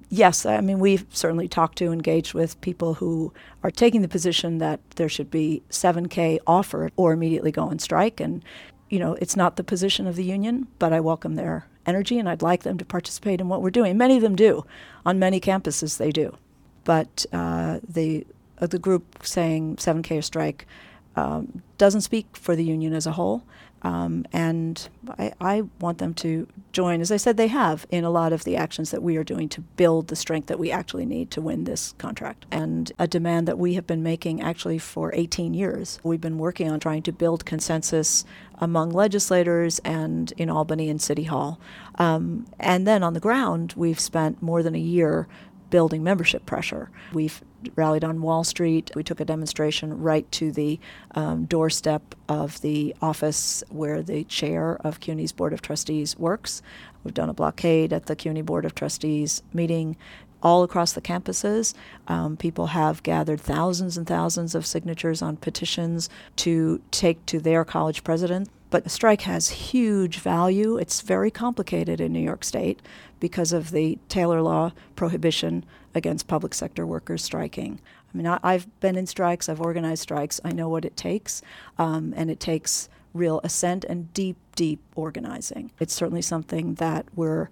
Yes, 0.08 0.44
I 0.44 0.60
mean, 0.60 0.78
we've 0.78 1.06
certainly 1.10 1.48
talked 1.48 1.78
to, 1.78 1.92
engaged 1.92 2.34
with 2.34 2.60
people 2.60 2.94
who 2.94 3.32
are 3.62 3.70
taking 3.70 4.02
the 4.02 4.08
position 4.08 4.58
that 4.58 4.80
there 4.96 5.08
should 5.08 5.30
be 5.30 5.62
7K 5.70 6.38
offered 6.46 6.92
or 6.96 7.12
immediately 7.12 7.52
go 7.52 7.64
on 7.64 7.78
strike. 7.78 8.20
And, 8.20 8.44
you 8.90 8.98
know, 8.98 9.14
it's 9.14 9.36
not 9.36 9.56
the 9.56 9.64
position 9.64 10.06
of 10.06 10.16
the 10.16 10.24
union, 10.24 10.66
but 10.78 10.92
I 10.92 11.00
welcome 11.00 11.34
their 11.34 11.66
energy 11.86 12.18
and 12.18 12.28
I'd 12.28 12.42
like 12.42 12.62
them 12.64 12.78
to 12.78 12.84
participate 12.84 13.40
in 13.40 13.48
what 13.48 13.62
we're 13.62 13.70
doing. 13.70 13.96
Many 13.96 14.16
of 14.16 14.22
them 14.22 14.36
do. 14.36 14.64
On 15.04 15.18
many 15.18 15.40
campuses, 15.40 15.98
they 15.98 16.10
do. 16.10 16.36
But 16.84 17.26
uh, 17.32 17.80
the 17.88 18.26
uh, 18.58 18.66
the 18.66 18.78
group 18.78 19.18
saying 19.22 19.76
7K 19.76 20.18
or 20.18 20.22
strike 20.22 20.66
um, 21.14 21.62
doesn't 21.78 22.02
speak 22.02 22.26
for 22.36 22.56
the 22.56 22.64
union 22.64 22.92
as 22.94 23.06
a 23.06 23.12
whole. 23.12 23.42
Um, 23.82 24.24
and 24.32 24.88
I, 25.18 25.32
I, 25.40 25.62
want 25.80 25.98
them 25.98 26.14
to 26.14 26.48
join, 26.72 27.00
as 27.00 27.12
I 27.12 27.18
said, 27.18 27.36
they 27.36 27.48
have 27.48 27.86
in 27.90 28.04
a 28.04 28.10
lot 28.10 28.32
of 28.32 28.44
the 28.44 28.56
actions 28.56 28.90
that 28.90 29.02
we 29.02 29.16
are 29.16 29.22
doing 29.22 29.48
to 29.50 29.60
build 29.60 30.08
the 30.08 30.16
strength 30.16 30.48
that 30.48 30.58
we 30.58 30.70
actually 30.70 31.06
need 31.06 31.30
to 31.32 31.40
win 31.40 31.64
this 31.64 31.94
contract. 31.98 32.46
And 32.50 32.90
a 32.98 33.06
demand 33.06 33.46
that 33.46 33.58
we 33.58 33.74
have 33.74 33.86
been 33.86 34.02
making 34.02 34.40
actually 34.40 34.78
for 34.78 35.14
18 35.14 35.54
years. 35.54 36.00
We've 36.02 36.20
been 36.20 36.38
working 36.38 36.70
on 36.70 36.80
trying 36.80 37.02
to 37.02 37.12
build 37.12 37.44
consensus 37.44 38.24
among 38.58 38.90
legislators 38.90 39.78
and 39.80 40.32
in 40.36 40.48
Albany 40.48 40.88
and 40.88 41.00
City 41.00 41.24
Hall. 41.24 41.60
Um, 41.96 42.46
and 42.58 42.86
then 42.86 43.02
on 43.02 43.12
the 43.12 43.20
ground, 43.20 43.74
we've 43.76 44.00
spent 44.00 44.42
more 44.42 44.62
than 44.62 44.74
a 44.74 44.80
year 44.80 45.28
building 45.70 46.02
membership 46.02 46.46
pressure. 46.46 46.90
We've 47.12 47.42
rallied 47.74 48.04
on 48.04 48.22
Wall 48.22 48.44
Street. 48.44 48.90
We 48.94 49.02
took 49.02 49.20
a 49.20 49.24
demonstration 49.24 50.00
right 50.00 50.30
to 50.32 50.52
the 50.52 50.78
um, 51.14 51.44
doorstep 51.46 52.14
of 52.28 52.60
the 52.60 52.94
office 53.02 53.64
where 53.68 54.02
the 54.02 54.24
chair 54.24 54.76
of 54.80 55.00
CUNY's 55.00 55.32
Board 55.32 55.52
of 55.52 55.62
Trustees 55.62 56.18
works. 56.18 56.62
We've 57.04 57.14
done 57.14 57.28
a 57.28 57.34
blockade 57.34 57.92
at 57.92 58.06
the 58.06 58.16
CUNY 58.16 58.42
Board 58.42 58.64
of 58.64 58.74
Trustees 58.74 59.42
meeting 59.52 59.96
all 60.42 60.62
across 60.62 60.92
the 60.92 61.00
campuses. 61.00 61.74
Um, 62.08 62.36
people 62.36 62.68
have 62.68 63.02
gathered 63.02 63.40
thousands 63.40 63.96
and 63.96 64.06
thousands 64.06 64.54
of 64.54 64.66
signatures 64.66 65.22
on 65.22 65.36
petitions 65.36 66.08
to 66.36 66.80
take 66.90 67.24
to 67.26 67.40
their 67.40 67.64
college 67.64 68.04
president. 68.04 68.48
But 68.68 68.86
a 68.86 68.88
strike 68.88 69.22
has 69.22 69.48
huge 69.48 70.18
value. 70.18 70.76
It's 70.76 71.00
very 71.00 71.30
complicated 71.30 72.00
in 72.00 72.12
New 72.12 72.20
York 72.20 72.44
State 72.44 72.80
because 73.20 73.52
of 73.52 73.70
the 73.70 73.98
Taylor 74.08 74.42
Law 74.42 74.72
prohibition 74.96 75.64
against 75.96 76.28
public 76.28 76.54
sector 76.54 76.86
workers 76.86 77.24
striking. 77.24 77.80
I 78.12 78.16
mean, 78.16 78.26
I, 78.26 78.52
have 78.52 78.80
been 78.80 78.96
in 78.96 79.06
strikes, 79.06 79.48
I've 79.48 79.60
organized 79.60 80.02
strikes, 80.02 80.40
I 80.44 80.52
know 80.52 80.68
what 80.68 80.84
it 80.84 80.96
takes, 80.96 81.42
um, 81.78 82.12
and 82.16 82.30
it 82.30 82.38
takes 82.38 82.88
real 83.14 83.40
assent 83.42 83.84
and 83.84 84.12
deep, 84.12 84.36
deep 84.54 84.80
organizing. 84.94 85.72
It's 85.80 85.94
certainly 85.94 86.22
something 86.22 86.74
that 86.74 87.06
we're 87.16 87.48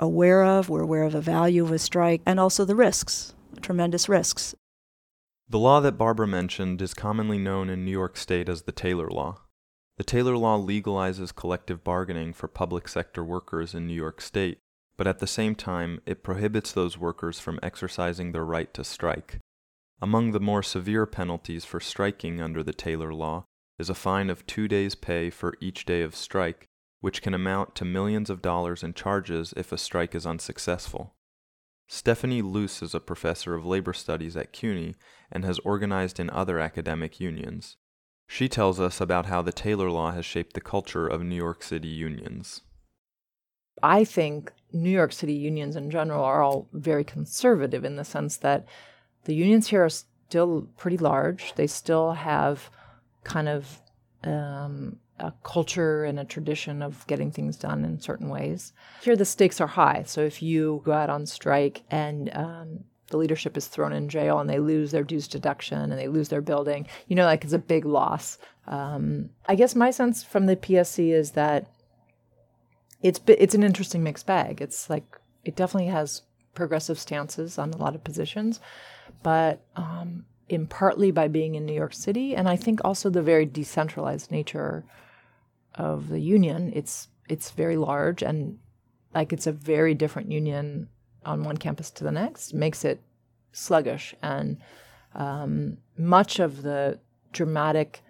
aware 0.00 0.44
of, 0.44 0.68
we're 0.68 0.82
aware 0.82 1.04
of 1.04 1.12
the 1.12 1.20
value 1.20 1.64
of 1.64 1.70
a 1.70 1.78
strike, 1.78 2.20
and 2.26 2.38
also 2.38 2.64
the 2.64 2.74
risks, 2.74 3.34
tremendous 3.62 4.08
risks. 4.08 4.54
The 5.48 5.60
law 5.60 5.80
that 5.80 5.96
Barbara 5.96 6.26
mentioned 6.26 6.82
is 6.82 6.92
commonly 6.92 7.38
known 7.38 7.70
in 7.70 7.84
New 7.84 7.92
York 7.92 8.16
State 8.16 8.48
as 8.48 8.62
the 8.62 8.72
Taylor 8.72 9.08
Law. 9.08 9.42
The 9.96 10.04
Taylor 10.04 10.36
Law 10.36 10.58
legalizes 10.58 11.34
collective 11.34 11.84
bargaining 11.84 12.32
for 12.32 12.48
public 12.48 12.88
sector 12.88 13.24
workers 13.24 13.74
in 13.74 13.86
New 13.86 13.94
York 13.94 14.20
State 14.20 14.58
but 14.96 15.06
at 15.06 15.18
the 15.18 15.26
same 15.26 15.54
time, 15.54 16.00
it 16.06 16.22
prohibits 16.22 16.72
those 16.72 16.98
workers 16.98 17.38
from 17.38 17.60
exercising 17.62 18.32
their 18.32 18.44
right 18.44 18.72
to 18.74 18.84
strike. 18.84 19.38
Among 20.00 20.32
the 20.32 20.40
more 20.40 20.62
severe 20.62 21.06
penalties 21.06 21.64
for 21.64 21.80
striking 21.80 22.40
under 22.40 22.62
the 22.62 22.72
Taylor 22.72 23.12
Law 23.12 23.44
is 23.78 23.90
a 23.90 23.94
fine 23.94 24.30
of 24.30 24.46
two 24.46 24.68
days' 24.68 24.94
pay 24.94 25.30
for 25.30 25.54
each 25.60 25.84
day 25.84 26.02
of 26.02 26.14
strike, 26.14 26.66
which 27.00 27.22
can 27.22 27.34
amount 27.34 27.74
to 27.76 27.84
millions 27.84 28.30
of 28.30 28.42
dollars 28.42 28.82
in 28.82 28.94
charges 28.94 29.52
if 29.56 29.72
a 29.72 29.78
strike 29.78 30.14
is 30.14 30.26
unsuccessful. 30.26 31.14
Stephanie 31.88 32.42
Luce 32.42 32.82
is 32.82 32.94
a 32.94 33.00
professor 33.00 33.54
of 33.54 33.64
labor 33.64 33.92
studies 33.92 34.36
at 34.36 34.52
CUNY 34.52 34.94
and 35.30 35.44
has 35.44 35.58
organized 35.60 36.18
in 36.18 36.28
other 36.30 36.58
academic 36.58 37.20
unions. 37.20 37.76
She 38.26 38.48
tells 38.48 38.80
us 38.80 39.00
about 39.00 39.26
how 39.26 39.40
the 39.40 39.52
Taylor 39.52 39.90
Law 39.90 40.10
has 40.10 40.26
shaped 40.26 40.54
the 40.54 40.60
culture 40.60 41.06
of 41.06 41.22
New 41.22 41.36
York 41.36 41.62
City 41.62 41.88
unions. 41.88 42.62
I 43.82 44.04
think 44.04 44.52
New 44.72 44.90
York 44.90 45.12
City 45.12 45.32
unions 45.32 45.76
in 45.76 45.90
general 45.90 46.24
are 46.24 46.42
all 46.42 46.68
very 46.72 47.04
conservative 47.04 47.84
in 47.84 47.96
the 47.96 48.04
sense 48.04 48.36
that 48.38 48.66
the 49.24 49.34
unions 49.34 49.68
here 49.68 49.84
are 49.84 49.90
still 49.90 50.68
pretty 50.76 50.98
large. 50.98 51.54
They 51.54 51.66
still 51.66 52.12
have 52.12 52.70
kind 53.24 53.48
of 53.48 53.80
um, 54.24 54.98
a 55.18 55.32
culture 55.42 56.04
and 56.04 56.18
a 56.18 56.24
tradition 56.24 56.82
of 56.82 57.06
getting 57.06 57.30
things 57.30 57.56
done 57.56 57.84
in 57.84 58.00
certain 58.00 58.28
ways. 58.28 58.72
Here, 59.02 59.16
the 59.16 59.24
stakes 59.24 59.60
are 59.60 59.66
high. 59.66 60.04
So 60.06 60.20
if 60.20 60.42
you 60.42 60.82
go 60.84 60.92
out 60.92 61.10
on 61.10 61.26
strike 61.26 61.82
and 61.90 62.30
um, 62.34 62.84
the 63.08 63.16
leadership 63.16 63.56
is 63.56 63.66
thrown 63.66 63.92
in 63.92 64.08
jail 64.08 64.38
and 64.38 64.48
they 64.48 64.58
lose 64.58 64.90
their 64.90 65.04
dues 65.04 65.28
deduction 65.28 65.78
and 65.78 65.98
they 65.98 66.08
lose 66.08 66.28
their 66.28 66.40
building, 66.40 66.86
you 67.08 67.16
know, 67.16 67.24
like 67.24 67.44
it's 67.44 67.52
a 67.52 67.58
big 67.58 67.84
loss. 67.84 68.38
Um, 68.66 69.30
I 69.46 69.54
guess 69.54 69.74
my 69.74 69.90
sense 69.90 70.22
from 70.22 70.46
the 70.46 70.56
PSC 70.56 71.12
is 71.12 71.32
that 71.32 71.70
it's 73.06 73.20
it's 73.28 73.54
an 73.54 73.62
interesting 73.62 74.02
mixed 74.02 74.26
bag. 74.26 74.60
It's 74.60 74.90
like 74.90 75.18
it 75.44 75.54
definitely 75.54 75.90
has 75.90 76.22
progressive 76.54 76.98
stances 76.98 77.56
on 77.56 77.72
a 77.72 77.76
lot 77.76 77.94
of 77.94 78.02
positions, 78.02 78.58
but 79.22 79.60
um, 79.76 80.24
in 80.48 80.66
partly 80.66 81.12
by 81.12 81.28
being 81.28 81.54
in 81.54 81.64
New 81.64 81.72
York 81.72 81.94
City, 81.94 82.34
and 82.34 82.48
I 82.48 82.56
think 82.56 82.80
also 82.84 83.08
the 83.08 83.22
very 83.22 83.46
decentralized 83.46 84.32
nature 84.32 84.84
of 85.76 86.08
the 86.08 86.18
union. 86.18 86.72
It's 86.74 87.06
it's 87.28 87.50
very 87.52 87.76
large 87.76 88.22
and 88.22 88.58
like 89.14 89.32
it's 89.32 89.46
a 89.46 89.52
very 89.52 89.94
different 89.94 90.32
union 90.32 90.88
on 91.24 91.44
one 91.44 91.56
campus 91.56 91.90
to 91.90 92.04
the 92.04 92.12
next 92.12 92.54
makes 92.54 92.84
it 92.84 93.00
sluggish 93.52 94.14
and 94.22 94.58
um, 95.14 95.78
much 95.98 96.38
of 96.38 96.62
the 96.62 97.00
dramatic 97.32 98.02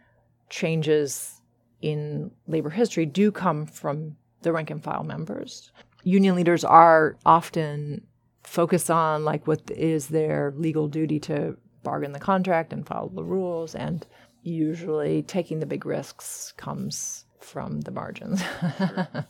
changes 0.50 1.40
in 1.80 2.30
labor 2.46 2.70
history 2.70 3.06
do 3.06 3.32
come 3.32 3.64
from 3.64 4.16
the 4.46 4.52
rank 4.52 4.70
and 4.70 4.82
file 4.82 5.02
members. 5.02 5.72
Union 6.04 6.36
leaders 6.36 6.64
are 6.64 7.16
often 7.26 8.06
focused 8.44 8.90
on 8.90 9.24
like 9.24 9.46
what 9.46 9.68
is 9.72 10.06
their 10.06 10.54
legal 10.56 10.86
duty 10.86 11.18
to 11.18 11.56
bargain 11.82 12.12
the 12.12 12.20
contract 12.20 12.72
and 12.72 12.86
follow 12.86 13.10
the 13.12 13.24
rules 13.24 13.74
and 13.74 14.06
usually 14.42 15.22
taking 15.24 15.58
the 15.58 15.66
big 15.66 15.84
risks 15.84 16.54
comes 16.56 17.24
from 17.40 17.80
the 17.80 17.90
margins. 17.90 18.40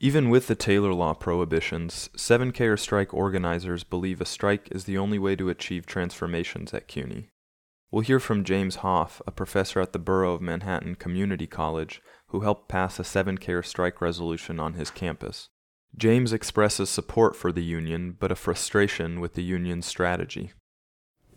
Even 0.00 0.28
with 0.28 0.46
the 0.46 0.54
Taylor 0.54 0.92
Law 0.92 1.14
prohibitions, 1.14 2.10
7K 2.14 2.60
or 2.70 2.76
strike 2.76 3.14
organizers 3.14 3.82
believe 3.84 4.20
a 4.20 4.26
strike 4.26 4.68
is 4.70 4.84
the 4.84 4.98
only 4.98 5.18
way 5.18 5.34
to 5.36 5.48
achieve 5.48 5.86
transformations 5.86 6.74
at 6.74 6.86
CUNY. 6.86 7.30
We'll 7.90 8.02
hear 8.02 8.20
from 8.20 8.44
James 8.44 8.76
Hoff, 8.76 9.22
a 9.26 9.30
professor 9.30 9.80
at 9.80 9.94
the 9.94 9.98
Borough 9.98 10.34
of 10.34 10.42
Manhattan 10.42 10.96
Community 10.96 11.46
College, 11.46 12.02
who 12.28 12.40
helped 12.40 12.68
pass 12.68 12.98
a 12.98 13.02
7K 13.02 13.48
or 13.50 13.62
strike 13.62 14.00
resolution 14.00 14.58
on 14.58 14.74
his 14.74 14.90
campus. 14.90 15.48
James 15.96 16.32
expresses 16.32 16.90
support 16.90 17.34
for 17.34 17.52
the 17.52 17.64
union, 17.64 18.16
but 18.18 18.32
a 18.32 18.36
frustration 18.36 19.20
with 19.20 19.34
the 19.34 19.42
union's 19.42 19.86
strategy. 19.86 20.52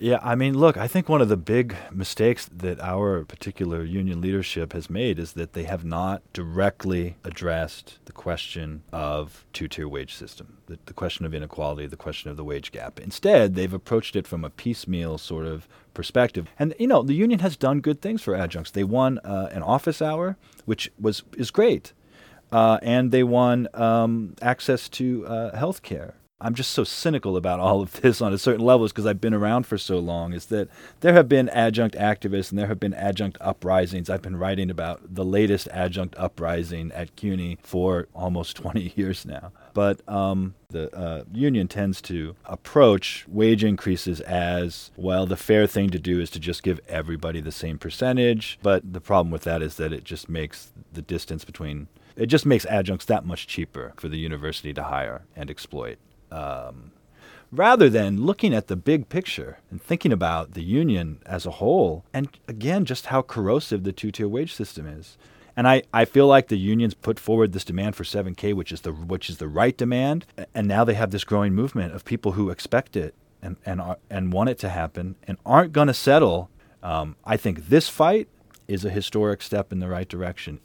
Yeah, 0.01 0.20
I 0.24 0.36
mean, 0.36 0.58
look, 0.58 0.77
I 0.77 0.88
think 0.88 1.10
one 1.10 1.22
of 1.22 1.27
the 1.27 1.36
big 1.36 1.75
mistakes 1.91 2.50
that 2.56 2.79
our 2.79 3.25
particular 3.25 3.84
union 3.84 4.22
leadership 4.22 4.72
has 4.72 4.89
made 4.89 5.20
is 5.20 5.34
that 5.34 5.51
they 5.51 5.63
have 5.63 5.84
not 5.84 6.22
directly 6.32 7.18
addressed 7.25 8.00
the 8.06 8.13
question 8.13 8.84
of 8.94 9.46
two-tier 9.51 9.89
wage 9.89 10.13
system, 10.13 10.60
the, 10.68 10.79
the 10.86 10.94
question 10.94 11.25
of 11.25 11.34
inequality, 11.34 11.86
the 11.86 11.98
question 11.98 12.32
of 12.32 12.38
the 12.38 12.46
wage 12.46 12.72
gap. 12.72 12.98
Instead, 12.98 13.56
they've 13.56 13.74
approached 13.74 14.15
it 14.15 14.25
from 14.25 14.46
a 14.46 14.50
piecemeal 14.50 15.18
sort 15.18 15.46
of 15.46 15.68
perspective. 15.94 16.48
And 16.58 16.74
you 16.79 16.88
know, 16.88 17.03
the 17.03 17.13
union 17.13 17.39
has 17.39 17.58
done 17.58 17.82
good 17.82 18.01
things 18.01 18.22
for 18.22 18.36
adjuncts. 18.36 18.72
They 18.72 18.86
won 18.86 19.20
uh, 19.20 19.50
an 19.51 19.63
office 19.63 20.01
hour, 20.01 20.38
which 20.63 20.89
was 20.98 21.24
is 21.36 21.51
great, 21.51 21.91
uh, 22.53 22.79
and 22.82 23.12
they 23.12 23.24
won 23.24 23.68
um, 23.74 24.36
access 24.41 24.88
to 24.89 25.27
uh, 25.27 25.58
health 25.58 25.82
care. 25.82 26.15
I'm 26.41 26.53
just 26.53 26.72
so 26.72 26.86
cynical 26.86 27.36
about 27.36 27.60
all 27.60 27.81
of 27.81 28.00
this 28.01 28.22
on 28.22 28.34
a 28.34 28.38
certain 28.38 28.65
level 28.65 28.86
is 28.86 28.93
because 28.93 29.05
I've 29.05 29.19
been 29.19 29.34
around 29.34 29.63
for 29.63 29.77
so 29.77 30.00
long 30.00 30.31
is 30.31 30.46
that 30.46 30.69
there 31.01 31.13
have 31.13 31.27
been 31.27 31.50
adjunct 31.50 31.96
activists 31.96 32.50
and 32.50 32.58
there 32.58 32.67
have 32.67 32.79
been 32.79 32.93
adjunct 32.93 33.38
uprisings. 33.41 34.10
I've 34.10 34.22
been 34.22 34.38
writing 34.38 34.69
about 34.72 35.01
the 35.13 35.25
latest 35.25 35.67
adjunct 35.72 36.15
uprising 36.17 36.93
at 36.93 37.15
CUNY 37.17 37.58
for 37.62 38.08
almost 38.13 38.55
20 38.58 38.93
years 38.96 39.25
now. 39.25 39.51
But 39.74 40.01
um, 40.08 40.55
the 40.69 40.96
uh, 40.96 41.24
union 41.31 41.67
tends 41.67 42.01
to 42.03 42.36
approach 42.46 43.25
wage 43.27 43.63
increases 43.63 44.22
as 44.22 44.91
well, 44.96 45.25
the 45.25 45.38
fair 45.38 45.67
thing 45.67 45.89
to 45.89 46.00
do 46.00 46.22
is 46.22 46.29
to 46.31 46.39
just 46.39 46.63
give 46.63 46.79
everybody 46.88 47.41
the 47.41 47.51
same 47.51 47.77
percentage. 47.77 48.60
But 48.63 48.93
the 48.93 49.01
problem 49.01 49.31
with 49.31 49.43
that 49.43 49.62
is 49.62 49.75
that 49.75 49.91
it 49.91 50.05
just 50.05 50.29
makes 50.29 50.72
the 50.93 51.01
distance 51.01 51.43
between 51.43 51.88
it 52.15 52.25
just 52.25 52.46
makes 52.46 52.65
adjuncts 52.65 53.05
that 53.05 53.25
much 53.25 53.48
cheaper 53.48 53.93
for 53.96 54.10
the 54.10 54.17
university 54.17 54.74
to 54.74 54.84
hire 54.84 55.22
and 55.38 55.50
exploit 55.50 55.98
um, 56.31 56.91
rather 57.51 57.89
than 57.89 58.21
looking 58.21 58.53
at 58.53 58.67
the 58.67 58.75
big 58.75 59.09
picture 59.09 59.59
and 59.71 59.81
thinking 59.81 60.12
about 60.12 60.53
the 60.53 60.63
union 60.63 61.19
as 61.25 61.45
a 61.45 61.51
whole, 61.51 62.05
and 62.13 62.29
again, 62.48 62.86
just 62.86 63.07
how 63.07 63.21
corrosive 63.21 63.83
the 63.83 63.91
two 63.91 64.12
tier 64.12 64.27
wage 64.27 64.53
system 64.53 64.88
is. 64.88 65.17
And 65.55 65.67
I, 65.67 65.83
I 65.93 66.05
feel 66.05 66.27
like 66.27 66.48
the 66.48 66.57
unions 66.57 66.93
put 66.93 67.19
forward 67.19 67.51
this 67.51 67.65
demand 67.65 67.95
for 67.95 68.03
7K, 68.03 68.53
which 68.53 68.71
is 68.71 68.81
the 68.81 68.93
which 68.93 69.29
is 69.29 69.38
the 69.39 69.48
right 69.48 69.75
demand, 69.75 70.25
and 70.55 70.67
now 70.67 70.86
they 70.86 70.93
have 70.93 71.12
this 71.12 71.25
growing 71.25 71.53
movement 71.53 71.93
of 71.93 72.05
people 72.05 72.33
who 72.33 72.50
expect 72.50 72.95
it 72.95 73.13
and 73.41 73.57
and 73.65 73.81
are, 73.81 73.98
and 74.09 74.31
want 74.31 74.50
it 74.50 74.57
to 74.59 74.69
happen 74.69 75.15
and 75.27 75.38
aren't 75.45 75.74
going 75.74 75.88
to 75.88 75.93
settle. 75.93 76.50
Um, 76.81 77.17
I 77.25 77.36
think 77.36 77.67
this 77.67 77.89
fight 77.89 78.29
is 78.69 78.86
a 78.86 78.89
historic 78.89 79.41
step 79.41 79.74
in 79.74 79.79
the 79.79 79.89
right 79.89 80.07
direction. 80.07 80.62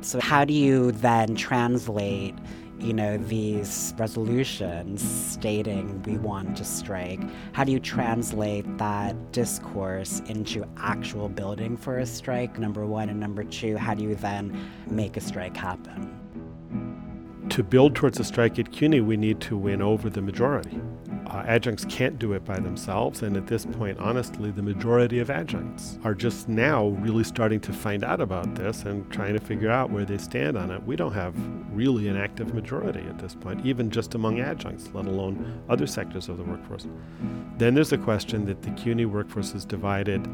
So, 0.00 0.20
how 0.20 0.44
do 0.44 0.54
you 0.54 0.92
then 0.92 1.34
translate, 1.34 2.34
you 2.78 2.92
know, 2.92 3.18
these 3.18 3.94
resolutions 3.98 5.02
stating 5.02 6.00
we 6.02 6.16
want 6.18 6.56
to 6.58 6.64
strike? 6.64 7.20
How 7.52 7.64
do 7.64 7.72
you 7.72 7.80
translate 7.80 8.64
that 8.78 9.32
discourse 9.32 10.20
into 10.26 10.64
actual 10.76 11.28
building 11.28 11.76
for 11.76 11.98
a 11.98 12.06
strike? 12.06 12.58
Number 12.58 12.86
one. 12.86 13.08
And 13.08 13.18
number 13.18 13.42
two, 13.42 13.76
how 13.76 13.94
do 13.94 14.04
you 14.04 14.14
then 14.14 14.56
make 14.86 15.16
a 15.16 15.20
strike 15.20 15.56
happen? 15.56 16.14
To 17.50 17.62
build 17.64 17.96
towards 17.96 18.20
a 18.20 18.24
strike 18.24 18.58
at 18.58 18.70
CUNY, 18.70 19.00
we 19.00 19.16
need 19.16 19.40
to 19.40 19.56
win 19.56 19.82
over 19.82 20.08
the 20.08 20.22
majority. 20.22 20.80
Uh, 21.28 21.44
adjuncts 21.46 21.84
can't 21.90 22.18
do 22.18 22.32
it 22.32 22.42
by 22.44 22.58
themselves, 22.58 23.22
and 23.22 23.36
at 23.36 23.46
this 23.46 23.66
point, 23.66 23.98
honestly, 23.98 24.50
the 24.50 24.62
majority 24.62 25.18
of 25.18 25.28
adjuncts 25.28 25.98
are 26.02 26.14
just 26.14 26.48
now 26.48 26.88
really 26.88 27.22
starting 27.22 27.60
to 27.60 27.72
find 27.72 28.02
out 28.02 28.20
about 28.20 28.54
this 28.54 28.84
and 28.84 29.10
trying 29.12 29.34
to 29.34 29.40
figure 29.40 29.70
out 29.70 29.90
where 29.90 30.06
they 30.06 30.16
stand 30.16 30.56
on 30.56 30.70
it. 30.70 30.82
We 30.84 30.96
don't 30.96 31.12
have 31.12 31.34
really 31.70 32.08
an 32.08 32.16
active 32.16 32.54
majority 32.54 33.00
at 33.00 33.18
this 33.18 33.34
point, 33.34 33.66
even 33.66 33.90
just 33.90 34.14
among 34.14 34.40
adjuncts, 34.40 34.88
let 34.94 35.04
alone 35.04 35.62
other 35.68 35.86
sectors 35.86 36.30
of 36.30 36.38
the 36.38 36.44
workforce. 36.44 36.86
Then 37.58 37.74
there's 37.74 37.90
the 37.90 37.98
question 37.98 38.46
that 38.46 38.62
the 38.62 38.70
CUNY 38.70 39.04
workforce 39.04 39.54
is 39.54 39.66
divided 39.66 40.26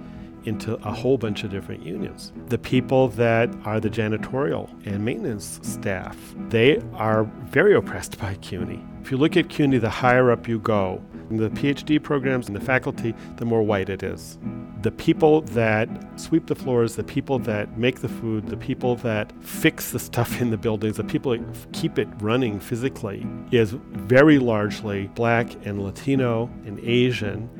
into 0.44 0.74
a 0.74 0.92
whole 0.92 1.18
bunch 1.18 1.42
of 1.42 1.50
different 1.50 1.82
unions. 1.82 2.32
The 2.48 2.58
people 2.58 3.08
that 3.08 3.52
are 3.64 3.80
the 3.80 3.90
janitorial 3.90 4.68
and 4.86 5.04
maintenance 5.04 5.58
staff, 5.62 6.16
they 6.50 6.80
are 6.92 7.24
very 7.46 7.74
oppressed 7.74 8.18
by 8.20 8.34
CUNY. 8.36 8.84
If 9.04 9.10
you 9.10 9.18
look 9.18 9.36
at 9.36 9.50
CUNY, 9.50 9.76
the 9.76 9.90
higher 9.90 10.30
up 10.30 10.48
you 10.48 10.58
go, 10.58 10.98
in 11.28 11.36
the 11.36 11.50
PhD 11.50 12.02
programs 12.02 12.46
and 12.46 12.56
the 12.56 12.60
faculty, 12.60 13.14
the 13.36 13.44
more 13.44 13.62
white 13.62 13.90
it 13.90 14.02
is. 14.02 14.38
The 14.80 14.92
people 14.92 15.42
that 15.42 15.90
sweep 16.18 16.46
the 16.46 16.54
floors, 16.54 16.96
the 16.96 17.04
people 17.04 17.38
that 17.40 17.76
make 17.76 18.00
the 18.00 18.08
food, 18.08 18.46
the 18.46 18.56
people 18.56 18.96
that 18.96 19.30
fix 19.42 19.90
the 19.90 19.98
stuff 19.98 20.40
in 20.40 20.50
the 20.50 20.56
buildings, 20.56 20.96
the 20.96 21.04
people 21.04 21.32
that 21.32 21.72
keep 21.74 21.98
it 21.98 22.08
running 22.18 22.58
physically 22.58 23.26
is 23.50 23.72
very 23.72 24.38
largely 24.38 25.08
black 25.08 25.52
and 25.66 25.84
Latino 25.84 26.46
and 26.64 26.80
Asian. 26.80 27.50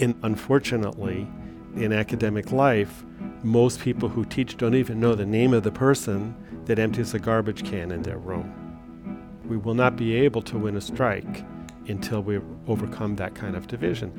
And 0.00 0.14
unfortunately, 0.22 1.26
in 1.76 1.94
academic 1.94 2.52
life, 2.52 3.06
most 3.42 3.80
people 3.80 4.10
who 4.10 4.26
teach 4.26 4.58
don't 4.58 4.74
even 4.74 5.00
know 5.00 5.14
the 5.14 5.24
name 5.24 5.54
of 5.54 5.62
the 5.62 5.72
person 5.72 6.36
that 6.66 6.78
empties 6.78 7.12
the 7.12 7.18
garbage 7.18 7.64
can 7.64 7.90
in 7.90 8.02
their 8.02 8.18
room. 8.18 8.69
We 9.50 9.56
will 9.56 9.74
not 9.74 9.96
be 9.96 10.14
able 10.14 10.42
to 10.42 10.56
win 10.56 10.76
a 10.76 10.80
strike 10.80 11.44
until 11.88 12.22
we 12.22 12.38
overcome 12.68 13.16
that 13.16 13.34
kind 13.34 13.56
of 13.56 13.66
division. 13.66 14.12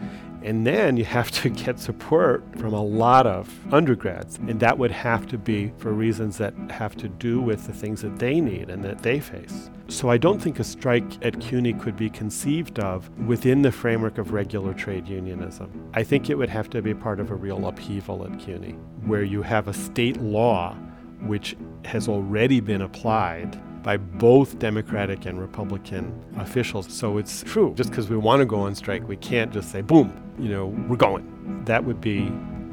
And 0.43 0.67
then 0.67 0.97
you 0.97 1.05
have 1.05 1.31
to 1.31 1.49
get 1.63 1.79
support 1.79 2.43
from 2.57 2.73
a 2.73 2.83
lot 2.83 3.25
of 3.25 3.49
undergrads. 3.73 4.39
And 4.39 4.59
that 4.59 4.77
would 4.77 4.91
have 4.91 5.27
to 5.27 5.37
be 5.37 5.71
for 5.77 5.93
reasons 5.93 6.37
that 6.39 6.53
have 6.69 6.97
to 6.97 7.07
do 7.07 7.39
with 7.39 7.65
the 7.65 7.71
things 7.71 8.01
that 8.01 8.19
they 8.19 8.41
need 8.41 8.69
and 8.69 8.83
that 8.83 9.03
they 9.03 9.21
face. 9.21 9.69
So 9.87 10.09
I 10.09 10.17
don't 10.17 10.41
think 10.41 10.59
a 10.59 10.65
strike 10.65 11.25
at 11.25 11.39
CUNY 11.39 11.75
could 11.75 11.95
be 11.95 12.09
conceived 12.09 12.79
of 12.79 13.09
within 13.25 13.61
the 13.61 13.71
framework 13.71 14.17
of 14.17 14.33
regular 14.33 14.73
trade 14.73 15.07
unionism. 15.07 15.89
I 15.93 16.03
think 16.03 16.29
it 16.29 16.35
would 16.35 16.49
have 16.49 16.69
to 16.71 16.81
be 16.81 16.93
part 16.93 17.21
of 17.21 17.31
a 17.31 17.35
real 17.35 17.65
upheaval 17.67 18.25
at 18.25 18.37
CUNY, 18.37 18.73
where 19.05 19.23
you 19.23 19.43
have 19.43 19.69
a 19.69 19.73
state 19.73 20.17
law 20.17 20.75
which 21.21 21.55
has 21.85 22.09
already 22.09 22.59
been 22.59 22.81
applied 22.81 23.57
by 23.83 23.97
both 23.97 24.59
Democratic 24.59 25.25
and 25.25 25.39
Republican 25.39 26.13
officials. 26.37 26.91
So 26.91 27.17
it's 27.17 27.43
true. 27.43 27.73
Just 27.75 27.89
because 27.89 28.09
we 28.09 28.17
want 28.17 28.41
to 28.41 28.45
go 28.45 28.61
on 28.61 28.75
strike, 28.75 29.07
we 29.07 29.17
can't 29.17 29.51
just 29.51 29.71
say, 29.71 29.81
boom, 29.81 30.13
you 30.39 30.49
know, 30.49 30.67
we're 30.87 30.97
going. 30.97 31.63
That 31.65 31.83
would 31.83 32.01
be 32.01 32.19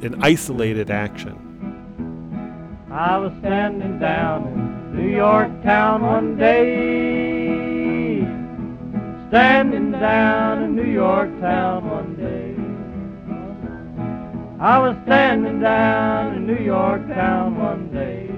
an 0.01 0.17
isolated 0.21 0.91
action. 0.91 1.45
I 2.91 3.17
was 3.17 3.31
standing 3.39 3.99
down 3.99 4.47
in 4.47 4.95
New 4.95 5.15
York 5.15 5.49
town 5.63 6.01
one 6.01 6.37
day. 6.37 8.19
Standing 9.29 9.91
down 9.91 10.63
in 10.63 10.75
New 10.75 10.91
York 10.91 11.29
town 11.39 11.89
one 11.89 12.15
day. 12.15 12.55
I 14.59 14.79
was 14.79 14.97
standing 15.05 15.61
down 15.61 16.35
in 16.35 16.47
New 16.47 16.63
York 16.63 17.07
town 17.07 17.57
one 17.57 17.93
day 17.93 18.28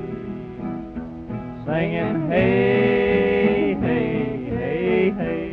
singing, 1.71 2.29
hey, 2.29 3.77
hey, 3.79 4.35
hey, 4.49 5.09
hey. 5.11 5.51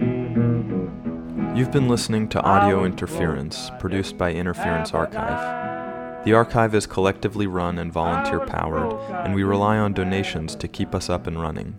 You've 1.57 1.70
been 1.70 1.88
listening 1.88 2.28
to 2.31 2.42
Audio 2.42 2.85
Interference, 2.85 3.70
produced 3.78 4.18
by 4.18 4.33
Interference 4.33 4.92
Archive. 4.92 6.24
The 6.24 6.33
archive 6.33 6.74
is 6.74 6.88
collectively 6.88 7.46
run 7.46 7.78
and 7.78 7.92
volunteer 7.92 8.40
powered, 8.40 8.92
and 9.24 9.33
we 9.33 9.44
rely 9.44 9.78
on 9.78 9.92
donations 9.92 10.57
to 10.57 10.66
keep 10.66 10.92
us 10.92 11.09
up 11.09 11.28
and 11.28 11.40
running. 11.40 11.78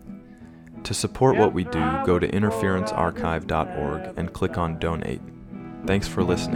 To 0.84 0.94
support 0.94 1.36
what 1.36 1.54
we 1.54 1.66
do, 1.66 2.00
go 2.06 2.18
to 2.18 2.28
interferencearchive.org 2.30 4.14
and 4.18 4.32
click 4.32 4.58
on 4.58 4.80
Donate. 4.80 5.22
Thanks 5.86 6.08
for 6.08 6.24
listening. 6.24 6.56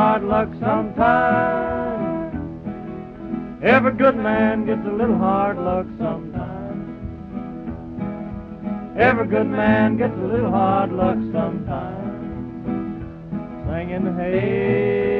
Hard 0.00 0.24
luck 0.24 0.48
sometime. 0.60 2.40
Every 3.62 3.92
good 3.92 4.16
man 4.16 4.64
gets 4.64 4.80
a 4.86 4.92
little 5.00 5.18
hard 5.18 5.58
luck 5.58 5.86
sometime. 5.98 6.78
Every 8.98 9.26
good 9.26 9.46
man 9.46 9.98
gets 9.98 10.14
a 10.14 10.26
little 10.32 10.50
hard 10.50 10.90
luck 10.90 11.18
sometimes. 11.34 12.66
Singing, 13.66 14.16
hey. 14.16 15.19